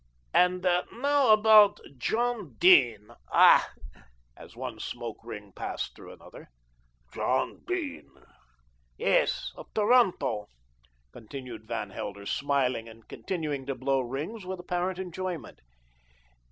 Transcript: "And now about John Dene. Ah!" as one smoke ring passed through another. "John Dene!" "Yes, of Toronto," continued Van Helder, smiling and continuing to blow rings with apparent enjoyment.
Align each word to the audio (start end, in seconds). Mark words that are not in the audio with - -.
"And 0.33 0.63
now 0.63 1.31
about 1.31 1.79
John 1.95 2.55
Dene. 2.57 3.11
Ah!" 3.31 3.71
as 4.35 4.55
one 4.55 4.79
smoke 4.79 5.19
ring 5.23 5.51
passed 5.53 5.95
through 5.95 6.11
another. 6.11 6.49
"John 7.13 7.61
Dene!" 7.67 8.09
"Yes, 8.97 9.51
of 9.55 9.71
Toronto," 9.75 10.47
continued 11.13 11.67
Van 11.67 11.91
Helder, 11.91 12.25
smiling 12.25 12.89
and 12.89 13.07
continuing 13.07 13.67
to 13.67 13.75
blow 13.75 13.99
rings 14.01 14.43
with 14.43 14.59
apparent 14.59 14.97
enjoyment. 14.97 15.59